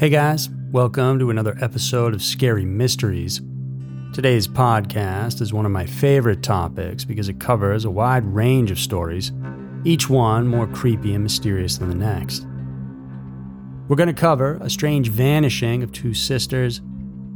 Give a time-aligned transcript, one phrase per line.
[0.00, 3.42] Hey guys, welcome to another episode of Scary Mysteries.
[4.14, 8.78] Today's podcast is one of my favorite topics because it covers a wide range of
[8.78, 9.30] stories,
[9.84, 12.46] each one more creepy and mysterious than the next.
[13.88, 16.80] We're going to cover a strange vanishing of two sisters,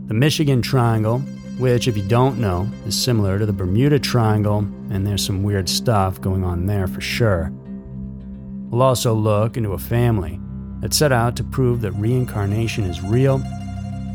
[0.06, 1.18] the Michigan Triangle,
[1.58, 5.68] which, if you don't know, is similar to the Bermuda Triangle, and there's some weird
[5.68, 7.52] stuff going on there for sure.
[8.70, 10.40] We'll also look into a family
[10.84, 13.38] that set out to prove that reincarnation is real,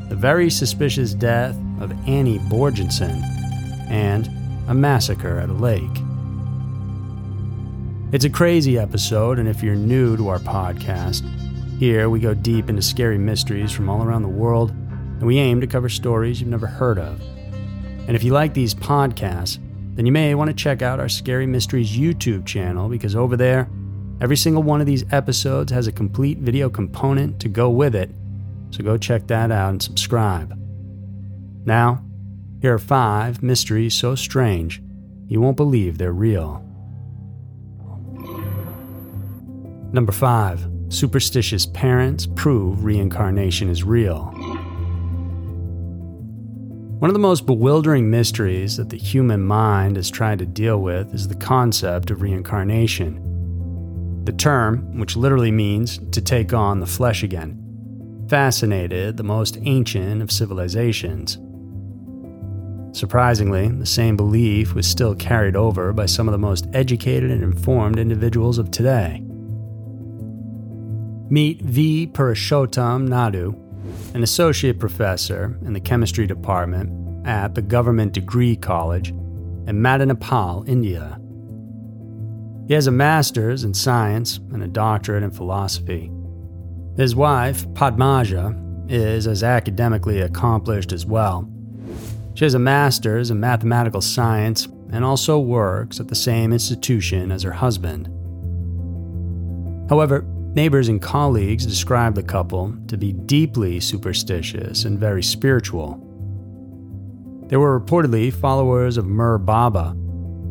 [0.08, 3.23] the very suspicious death of Annie Börjesson,
[3.89, 4.28] and
[4.67, 5.81] a massacre at a lake.
[8.11, 11.28] It's a crazy episode, and if you're new to our podcast,
[11.80, 15.61] here we go deep into scary mysteries from all around the world, and we aim
[15.61, 17.20] to cover stories you've never heard of.
[18.08, 19.58] And if you like these podcasts,
[19.95, 23.67] then you may want to check out our Scary Mysteries YouTube channel because over there,
[24.22, 28.12] every single one of these episodes has a complete video component to go with it.
[28.72, 30.58] So go check that out and subscribe.
[31.66, 32.04] Now,
[32.61, 34.82] here are five mysteries so strange
[35.27, 36.66] you won't believe they're real.
[39.92, 44.26] Number five, superstitious parents prove reincarnation is real.
[46.99, 51.14] One of the most bewildering mysteries that the human mind has tried to deal with
[51.14, 53.29] is the concept of reincarnation.
[54.30, 60.22] The term, which literally means to take on the flesh again, fascinated the most ancient
[60.22, 61.40] of civilizations.
[62.95, 67.42] Surprisingly, the same belief was still carried over by some of the most educated and
[67.42, 69.23] informed individuals of today.
[71.32, 72.06] Meet V.
[72.14, 73.56] Purushottam Naidu,
[74.14, 81.19] an associate professor in the chemistry department at the Government Degree College in Madanipal, India.
[82.70, 86.12] He has a master's in science and a doctorate in philosophy.
[86.98, 91.52] His wife, Padmaja, is as academically accomplished as well.
[92.36, 97.42] She has a master's in mathematical science and also works at the same institution as
[97.42, 98.06] her husband.
[99.90, 100.22] However,
[100.54, 106.06] neighbors and colleagues describe the couple to be deeply superstitious and very spiritual.
[107.48, 109.96] They were reportedly followers of Meher Baba,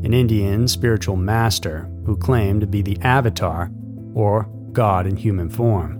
[0.02, 3.70] an Indian spiritual master who claimed to be the Avatar,
[4.14, 5.96] or God in human form.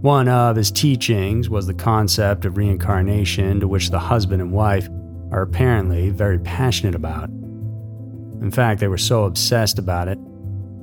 [0.00, 4.88] One of his teachings was the concept of reincarnation, to which the husband and wife
[5.30, 7.28] are apparently very passionate about.
[7.28, 10.18] In fact, they were so obsessed about it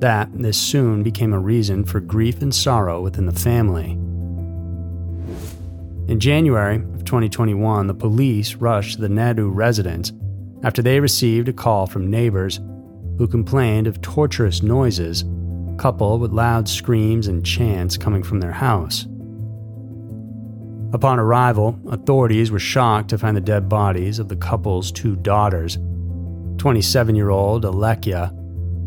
[0.00, 3.90] that this soon became a reason for grief and sorrow within the family.
[6.06, 10.12] In January of 2021, the police rushed to the Naidu residence
[10.62, 12.60] after they received a call from neighbors
[13.18, 15.24] who complained of torturous noises
[15.78, 19.06] coupled with loud screams and chants coming from their house.
[20.92, 25.78] Upon arrival, authorities were shocked to find the dead bodies of the couple's two daughters,
[26.58, 28.38] 27 year old Alekia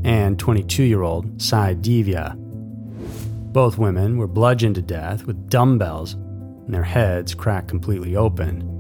[0.06, 1.74] and 22 year old Sai.
[1.74, 8.72] Both women were bludgeoned to death with dumbbells and their heads cracked completely open.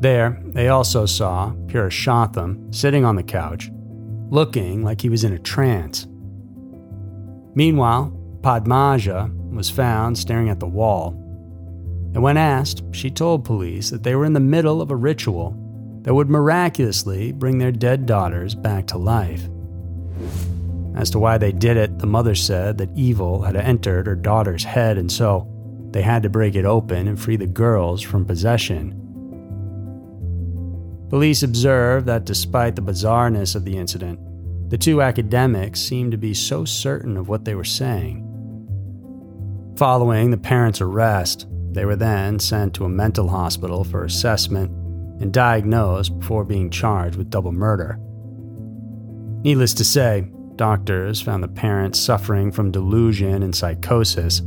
[0.00, 3.70] There, they also saw Purushottam sitting on the couch,
[4.32, 6.06] looking like he was in a trance.
[7.54, 11.10] Meanwhile, Padmaja was found staring at the wall.
[12.14, 15.54] And when asked, she told police that they were in the middle of a ritual
[16.00, 19.42] that would miraculously bring their dead daughters back to life.
[20.96, 24.64] As to why they did it, the mother said that evil had entered her daughter's
[24.64, 25.46] head, and so
[25.90, 29.01] they had to break it open and free the girls from possession.
[31.12, 34.18] Police observed that despite the bizarreness of the incident,
[34.72, 38.26] The two academics seemed to be so certain of what they were saying.
[39.76, 44.70] Following the parents' arrest, they were then sent to a mental hospital for assessment
[45.20, 47.98] and diagnosed before being charged with double murder.
[49.44, 54.40] Needless to say, doctors found the parents suffering from delusion and psychosis,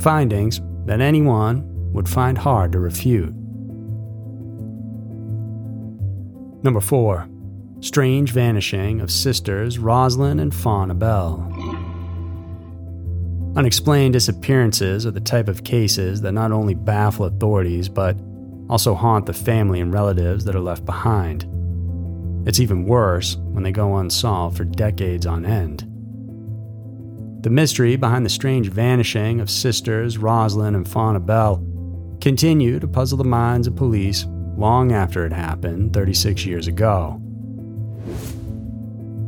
[0.00, 3.34] findings that anyone would find hard to refute.
[6.64, 7.28] Number 4.
[7.80, 11.46] Strange vanishing of sisters Rosalind and Fawn Abell.
[13.54, 18.16] Unexplained disappearances are the type of cases that not only baffle authorities but
[18.70, 21.42] also haunt the family and relatives that are left behind.
[22.48, 25.80] It's even worse when they go unsolved for decades on end.
[27.42, 31.62] The mystery behind the strange vanishing of sisters Rosalind and Fawn Abell
[32.22, 34.24] continued to puzzle the minds of police
[34.56, 37.20] long after it happened 36 years ago.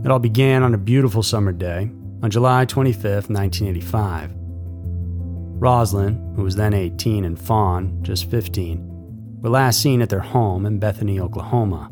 [0.04, 1.90] It all began on a beautiful summer day
[2.22, 4.32] on July 25, 1985.
[5.58, 10.66] Rosalind, who was then 18, and Fawn, just 15, were last seen at their home
[10.66, 11.90] in Bethany, Oklahoma.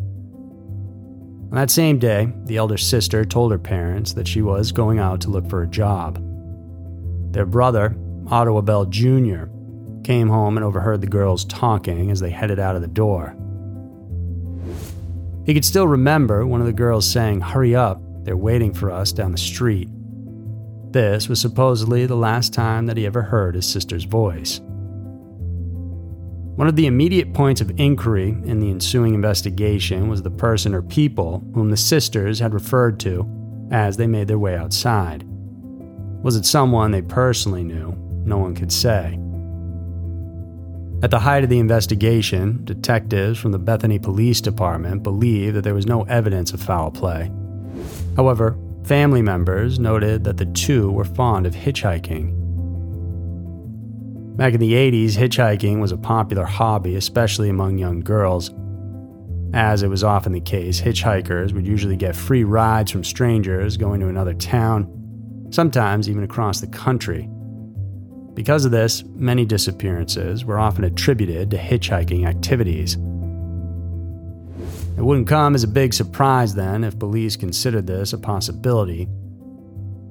[1.51, 5.21] On that same day, the elder sister told her parents that she was going out
[5.23, 6.21] to look for a job.
[7.33, 7.97] Their brother,
[8.29, 9.45] Otto Abell Jr.,
[10.05, 13.37] came home and overheard the girls talking as they headed out of the door.
[15.45, 19.13] He could still remember one of the girls saying, Hurry up, they're waiting for us
[19.13, 19.89] down the street.
[20.91, 24.61] This was supposedly the last time that he ever heard his sister's voice.
[26.55, 30.83] One of the immediate points of inquiry in the ensuing investigation was the person or
[30.83, 33.29] people whom the sisters had referred to
[33.73, 35.25] as they made their way outside.
[36.23, 37.93] Was it someone they personally knew?
[38.25, 39.19] No one could say.
[41.05, 45.75] At the height of the investigation, detectives from the Bethany Police Department believed that there
[45.75, 47.31] was no evidence of foul play.
[48.17, 52.41] However, family members noted that the two were fond of hitchhiking
[54.39, 58.51] Back in the 80s, hitchhiking was a popular hobby, especially among young girls.
[59.53, 64.01] As it was often the case, hitchhikers would usually get free rides from strangers going
[64.01, 64.89] to another town,
[65.51, 67.29] sometimes even across the country.
[68.35, 72.95] Because of this, many disappearances were often attributed to hitchhiking activities.
[74.97, 79.09] It wouldn't come as a big surprise then if police considered this a possibility,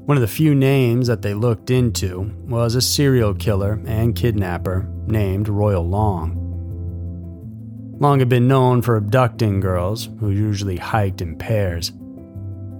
[0.05, 4.85] one of the few names that they looked into was a serial killer and kidnapper
[5.07, 6.41] named Royal Long.
[8.01, 11.91] Long had been known for abducting girls, who usually hiked in pairs.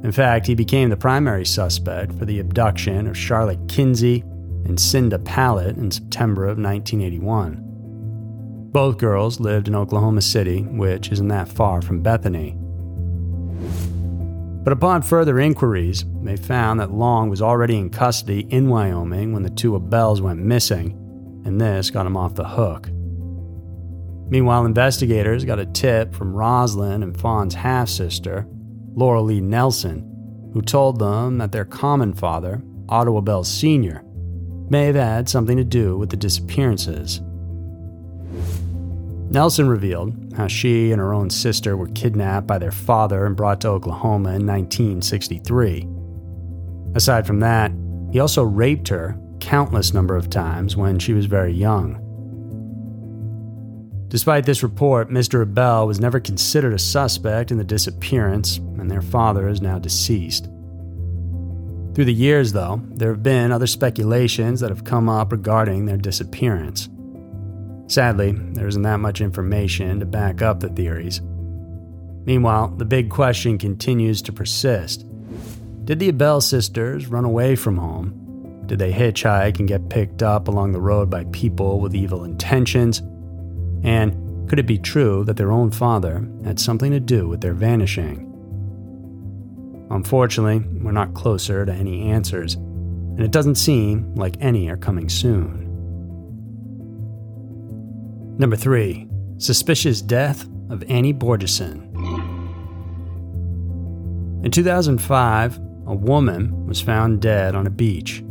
[0.03, 4.25] In fact, he became the primary suspect for the abduction of Charlotte Kinsey
[4.65, 8.69] and Cinda Pallett in September of 1981.
[8.71, 12.57] Both girls lived in Oklahoma City, which isn't that far from Bethany.
[14.63, 19.43] But upon further inquiries, they found that Long was already in custody in Wyoming when
[19.43, 20.91] the two Abells went missing,
[21.45, 22.89] and this got him off the hook.
[24.29, 28.47] Meanwhile, investigators got a tip from Rosalind and Fawn's half sister,
[28.95, 30.09] Laura Lee Nelson,
[30.53, 34.01] who told them that their common father, Otto Abell Sr.,
[34.73, 37.21] may have had something to do with the disappearances.
[39.29, 43.61] Nelson revealed how she and her own sister were kidnapped by their father and brought
[43.61, 45.87] to Oklahoma in 1963.
[46.95, 47.71] Aside from that,
[48.11, 51.99] he also raped her countless number of times when she was very young.
[54.07, 55.43] Despite this report, Mr.
[55.43, 60.49] Abell was never considered a suspect in the disappearance, and their father is now deceased.
[61.93, 65.97] Through the years, though, there have been other speculations that have come up regarding their
[65.97, 66.89] disappearance.
[67.87, 71.21] Sadly, there isn't that much information to back up the theories.
[72.25, 75.05] Meanwhile, the big question continues to persist.
[75.85, 78.63] Did the Abell sisters run away from home?
[78.65, 82.99] Did they hitchhike and get picked up along the road by people with evil intentions?
[83.83, 87.53] And could it be true that their own father had something to do with their
[87.53, 88.32] vanishing?
[89.93, 95.07] Unfortunately, we're not closer to any answers, and it doesn't seem like any are coming
[95.07, 95.69] soon.
[98.39, 99.07] Number 3.
[99.37, 101.91] Suspicious death of Annie Börjesson.
[104.43, 108.23] In 2005, a woman was found dead on a beach.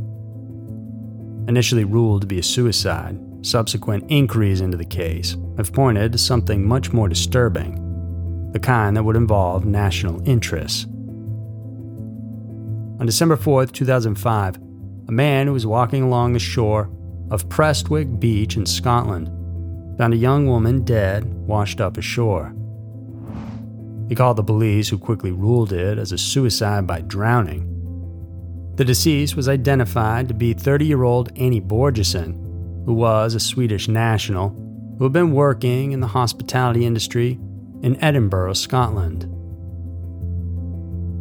[1.46, 6.66] Initially ruled to be a suicide, subsequent inquiries into the case have pointed to something
[6.66, 10.86] much more disturbing, the kind that would involve national interests.
[13.00, 14.56] On December 4, 2005,
[15.08, 16.90] a man who was walking along the shore
[17.30, 19.28] of Prestwick Beach in Scotland
[19.98, 22.54] found a young woman dead, washed up ashore.
[24.08, 27.68] He called the police, who quickly ruled it as a suicide by drowning.
[28.76, 32.34] The deceased was identified to be 30 year old Annie Börjesson,
[32.84, 34.50] who was a Swedish national
[34.98, 37.38] who had been working in the hospitality industry
[37.82, 39.31] in Edinburgh, Scotland.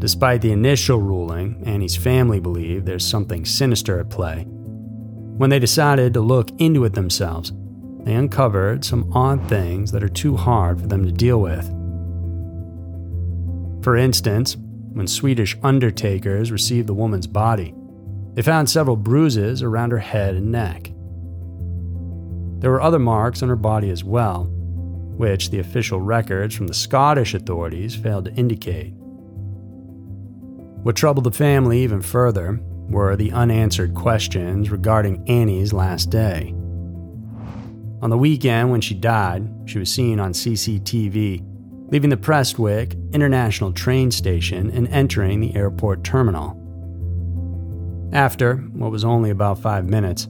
[0.01, 4.47] Despite the initial ruling, Annie's family believed there's something sinister at play.
[4.47, 7.53] When they decided to look into it themselves,
[7.99, 11.67] they uncovered some odd things that are too hard for them to deal with.
[13.83, 17.75] For instance, when Swedish undertakers received the woman's body,
[18.33, 20.91] they found several bruises around her head and neck.
[22.59, 26.73] There were other marks on her body as well, which the official records from the
[26.73, 28.95] Scottish authorities failed to indicate.
[30.83, 32.59] What troubled the family even further
[32.89, 36.53] were the unanswered questions regarding Annie's last day.
[38.01, 41.45] On the weekend when she died, she was seen on CCTV
[41.91, 46.57] leaving the Prestwick International train station and entering the airport terminal.
[48.13, 50.27] After what was only about five minutes,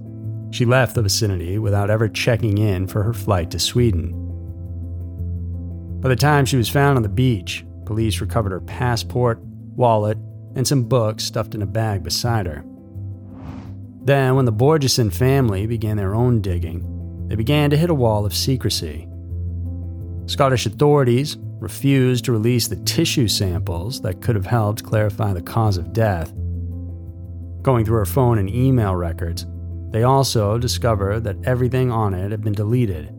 [0.50, 4.12] she left the vicinity without ever checking in for her flight to Sweden.
[6.02, 9.40] By the time she was found on the beach, police recovered her passport,
[9.76, 10.18] wallet,
[10.56, 12.64] and some books stuffed in a bag beside her.
[14.04, 18.26] Then, when the Börjesson family began their own digging, they began to hit a wall
[18.26, 19.08] of secrecy.
[20.26, 25.78] Scottish authorities refused to release the tissue samples that could have helped clarify the cause
[25.78, 26.34] of death.
[27.62, 29.46] Going through her phone and email records,
[29.92, 33.14] they also discovered that everything on it had been deleted.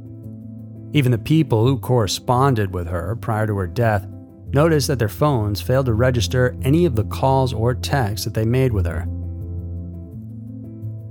[0.94, 4.06] Even the people who corresponded with her prior to her death
[4.52, 8.44] noticed that their phones failed to register any of the calls or texts that they
[8.44, 9.06] made with her.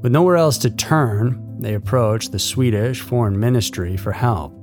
[0.01, 4.53] With nowhere else to turn, they approached the Swedish Foreign Ministry for help.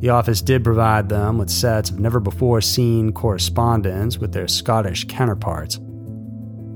[0.00, 5.04] The office did provide them with sets of never before seen correspondence with their Scottish
[5.04, 5.80] counterparts.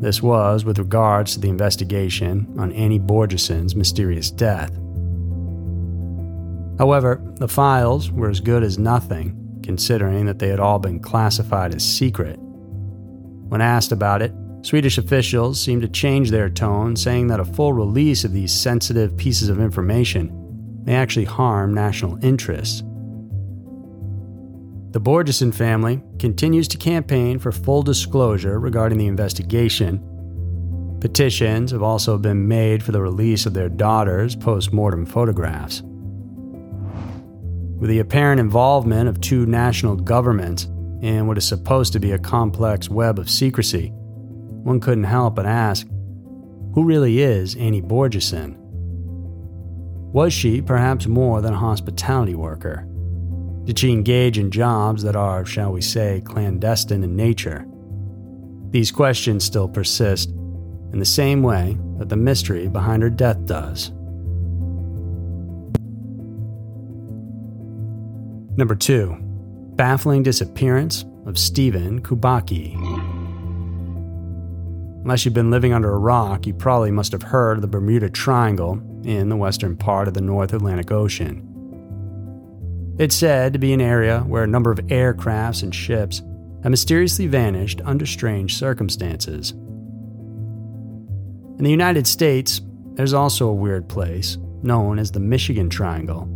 [0.00, 4.75] This was with regards to the investigation on Annie Börjesson's mysterious death.
[6.78, 11.75] However, the files were as good as nothing, considering that they had all been classified
[11.75, 12.38] as secret.
[13.49, 17.73] When asked about it, Swedish officials seemed to change their tone, saying that a full
[17.73, 20.31] release of these sensitive pieces of information
[20.85, 22.83] may actually harm national interests.
[24.93, 30.05] The Börjesson family continues to campaign for full disclosure regarding the investigation.
[31.00, 35.83] Petitions have also been made for the release of their daughter's post mortem photographs.
[37.80, 40.64] With the apparent involvement of two national governments
[41.00, 45.46] in what is supposed to be a complex web of secrecy, one couldn't help but
[45.46, 45.87] ask
[46.75, 48.56] who really is Annie Börjesson?
[50.12, 52.87] Was she perhaps more than a hospitality worker?
[53.64, 57.66] Did she engage in jobs that are, shall we say, clandestine in nature?
[58.70, 60.28] These questions still persist,
[60.92, 63.90] in the same way that the mystery behind her death does.
[68.61, 69.17] Number 2
[69.76, 72.75] Baffling Disappearance of Stephen Kubacki.
[75.00, 78.11] Unless you've been living under a rock, you probably must have heard of the Bermuda
[78.11, 81.43] Triangle in the western part of the North Atlantic Ocean.
[82.99, 86.19] It's said to be an area where a number of aircrafts and ships
[86.62, 89.52] have mysteriously vanished under strange circumstances.
[91.57, 92.61] In the United States,
[92.93, 96.29] there's also a weird place known as the Michigan Triangle.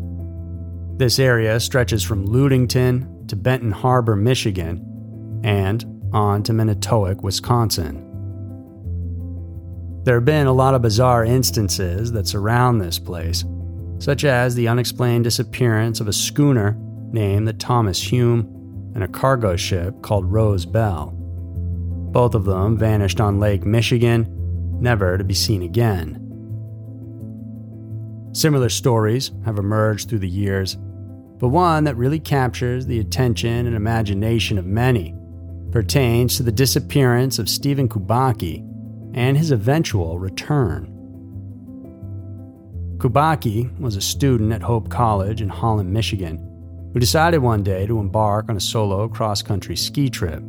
[0.96, 8.00] This area stretches from Ludington to Benton Harbor, Michigan, and on to Manitowoc, Wisconsin.
[10.04, 13.44] There have been a lot of bizarre instances that surround this place,
[13.98, 16.76] such as the unexplained disappearance of a schooner
[17.10, 21.10] named the Thomas Hume and a cargo ship called Rose Belle.
[22.12, 24.28] Both of them vanished on Lake Michigan,
[24.80, 26.20] never to be seen again.
[28.32, 30.76] Similar stories have emerged through the years,
[31.44, 35.14] but one that really captures the attention and imagination of many
[35.72, 38.60] pertains to the disappearance of Stephen Kubacki
[39.12, 40.86] and his eventual return.
[42.96, 46.38] Kubacki was a student at Hope College in Holland, Michigan,
[46.94, 50.42] who decided one day to embark on a solo cross country ski trip.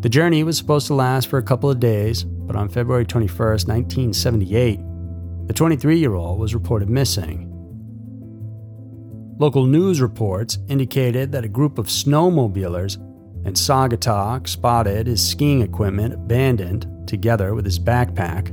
[0.00, 3.38] The journey was supposed to last for a couple of days, but on February 21,
[3.38, 4.80] 1978,
[5.46, 7.52] the 23 year old was reported missing.
[9.38, 12.96] Local news reports indicated that a group of snowmobilers
[13.46, 18.52] in Saugatuck spotted his skiing equipment abandoned together with his backpack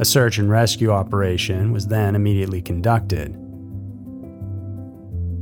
[0.00, 3.32] a search and rescue operation was then immediately conducted.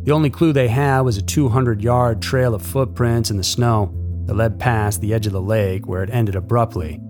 [0.05, 3.95] The only clue they had was a 200 yard trail of footprints in the snow
[4.27, 7.01] that led past the edge of the lake where it ended abruptly.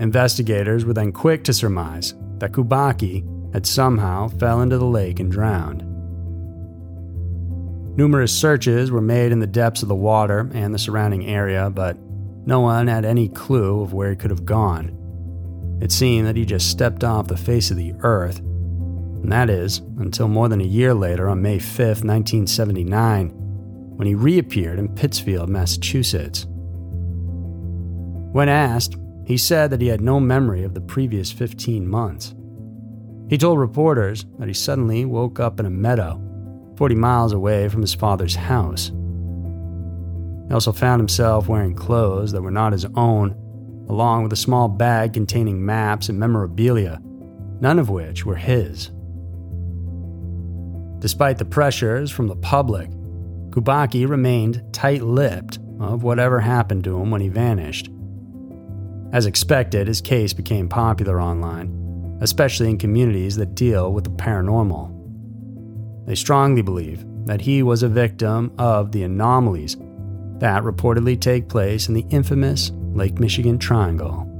[0.00, 3.24] Investigators were then quick to surmise that Kubacki
[3.54, 5.93] had somehow fell into the lake and drowned.
[7.96, 11.96] Numerous searches were made in the depths of the water and the surrounding area, but
[12.44, 15.78] no one had any clue of where he could have gone.
[15.80, 19.78] It seemed that he just stepped off the face of the earth, and that is
[19.98, 23.28] until more than a year later, on May 5, 1979,
[23.96, 26.46] when he reappeared in Pittsfield, Massachusetts.
[28.32, 32.34] When asked, he said that he had no memory of the previous 15 months.
[33.30, 36.23] He told reporters that he suddenly woke up in a meadow
[36.76, 38.92] 40 miles away from his father's house.
[40.48, 43.30] He also found himself wearing clothes that were not his own,
[43.88, 47.00] along with a small bag containing maps and memorabilia,
[47.60, 48.90] none of which were his.
[50.98, 52.90] Despite the pressures from the public,
[53.50, 57.90] Kubacki remained tight lipped of whatever happened to him when he vanished.
[59.12, 64.93] As expected, his case became popular online, especially in communities that deal with the paranormal.
[66.06, 69.76] They strongly believe that he was a victim of the anomalies
[70.38, 74.30] that reportedly take place in the infamous Lake Michigan Triangle.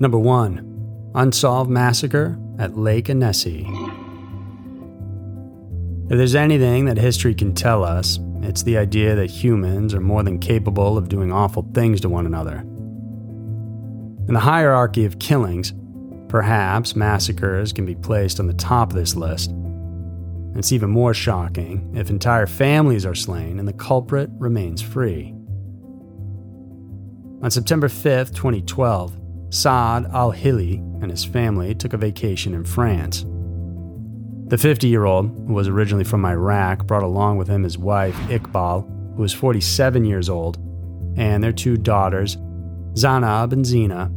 [0.00, 3.66] Number 1 Unsolved Massacre at Lake Annecy.
[6.08, 10.22] If there's anything that history can tell us, it's the idea that humans are more
[10.22, 12.58] than capable of doing awful things to one another.
[14.28, 15.72] In the hierarchy of killings,
[16.28, 19.52] perhaps massacres can be placed on the top of this list.
[20.56, 25.34] It's even more shocking if entire families are slain and the culprit remains free.
[27.42, 29.16] On September 5, 2012,
[29.50, 33.26] Saad al Hilli and his family took a vacation in France.
[34.48, 38.16] The 50 year old, who was originally from Iraq, brought along with him his wife,
[38.28, 40.56] Iqbal, who was 47 years old,
[41.16, 42.38] and their two daughters,
[42.96, 44.10] Zainab and Zina,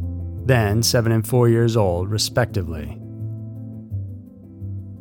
[0.44, 2.99] then 7 and 4 years old, respectively.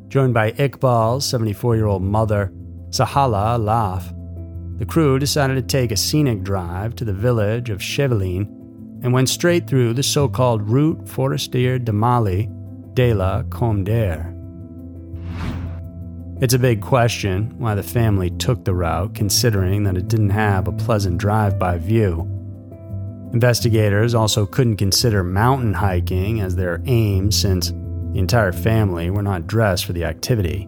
[0.09, 2.51] Joined by Iqbal's 74 year old mother,
[2.89, 4.11] Sahala Laf,
[4.79, 8.47] the crew decided to take a scenic drive to the village of Chevaline
[9.03, 12.49] and went straight through the so called Route Forestier de Mali
[12.95, 14.35] de la d'Air.
[16.41, 20.67] It's a big question why the family took the route, considering that it didn't have
[20.67, 22.21] a pleasant drive by view.
[23.31, 27.71] Investigators also couldn't consider mountain hiking as their aim since
[28.13, 30.67] the entire family were not dressed for the activity.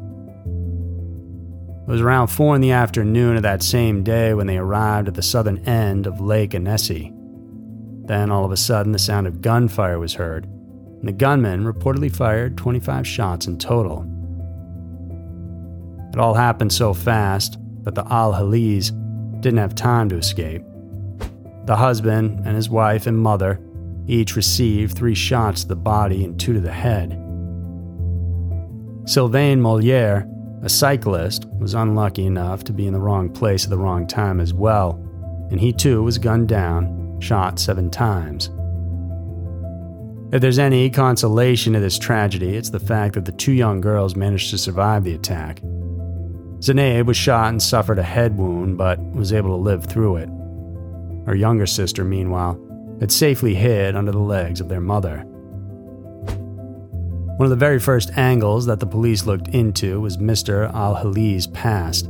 [1.81, 5.15] It was around 4 in the afternoon of that same day when they arrived at
[5.15, 7.11] the southern end of Lake Annecy.
[8.05, 12.15] Then, all of a sudden, the sound of gunfire was heard, and the gunman reportedly
[12.15, 14.05] fired 25 shots in total.
[16.13, 18.91] It all happened so fast that the Al Halis
[19.41, 20.61] didn't have time to escape.
[21.65, 23.59] The husband and his wife and mother
[24.07, 27.20] each received three shots to the body and two to the head.
[29.05, 30.27] Sylvain Mollier,
[30.61, 34.39] a cyclist, was unlucky enough to be in the wrong place at the wrong time
[34.39, 34.93] as well,
[35.49, 38.51] and he too was gunned down, shot seven times.
[40.31, 44.15] If there's any consolation to this tragedy, it's the fact that the two young girls
[44.15, 45.61] managed to survive the attack.
[46.61, 50.29] Zainab was shot and suffered a head wound, but was able to live through it.
[51.25, 52.59] Her younger sister, meanwhile,
[52.99, 55.25] had safely hid under the legs of their mother.
[57.41, 60.71] One of the very first angles that the police looked into was Mr.
[60.75, 62.05] Al Hilli's past.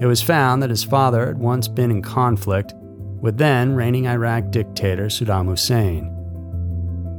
[0.00, 2.72] It was found that his father had once been in conflict
[3.20, 6.14] with then reigning Iraq dictator Saddam Hussein.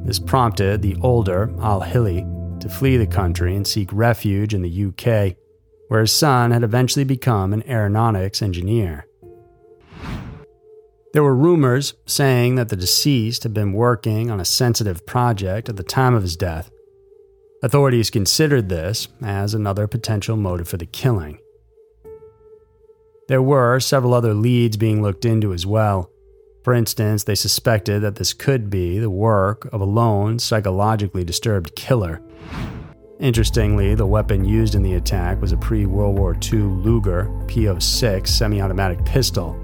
[0.05, 2.23] This prompted the older Al Hilli
[2.61, 5.35] to flee the country and seek refuge in the UK,
[5.89, 9.05] where his son had eventually become an aeronautics engineer.
[11.11, 15.75] There were rumors saying that the deceased had been working on a sensitive project at
[15.75, 16.71] the time of his death
[17.63, 21.37] Authorities considered this as another potential motive for the killing.
[23.27, 26.09] There were several other leads being looked into as well.
[26.63, 31.75] For instance, they suspected that this could be the work of a lone, psychologically disturbed
[31.75, 32.19] killer.
[33.19, 38.27] Interestingly, the weapon used in the attack was a pre World War II Luger P06
[38.27, 39.55] semi automatic pistol.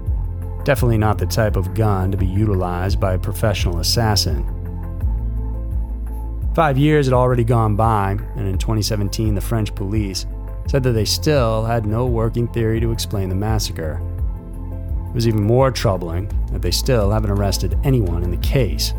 [0.62, 4.46] Definitely not the type of gun to be utilized by a professional assassin.
[6.58, 10.26] Five years had already gone by, and in 2017, the French police
[10.66, 14.02] said that they still had no working theory to explain the massacre.
[15.08, 18.92] It was even more troubling that they still haven't arrested anyone in the case.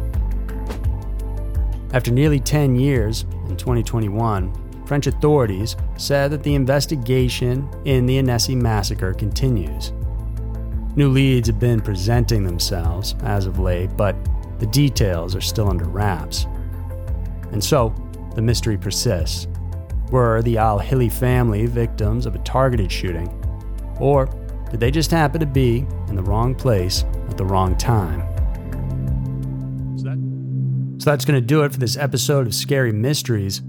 [1.91, 8.55] After nearly 10 years, in 2021, French authorities said that the investigation in the Annecy
[8.55, 9.91] massacre continues.
[10.95, 14.15] New leads have been presenting themselves as of late, but
[14.59, 16.47] the details are still under wraps.
[17.51, 17.93] And so,
[18.35, 19.47] the mystery persists.
[20.11, 23.27] Were the Al Hilli family victims of a targeted shooting?
[23.99, 24.27] Or
[24.71, 28.21] did they just happen to be in the wrong place at the wrong time?
[30.99, 33.61] So that's going to do it for this episode of Scary Mysteries.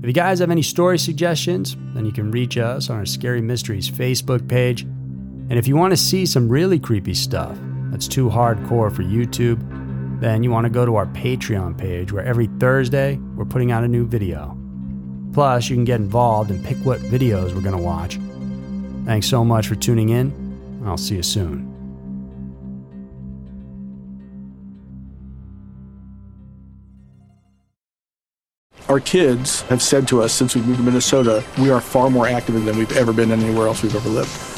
[0.00, 3.40] If you guys have any story suggestions, then you can reach us on our Scary
[3.40, 4.82] Mysteries Facebook page.
[4.82, 7.58] And if you want to see some really creepy stuff
[7.90, 9.58] that's too hardcore for YouTube,
[10.20, 13.84] then you want to go to our Patreon page where every Thursday we're putting out
[13.84, 14.56] a new video.
[15.32, 18.18] Plus, you can get involved and pick what videos we're going to watch.
[19.04, 20.82] Thanks so much for tuning in.
[20.84, 21.68] I'll see you soon.
[28.88, 32.26] Our kids have said to us since we moved to Minnesota, we are far more
[32.26, 34.57] active than we've ever been anywhere else we've ever lived.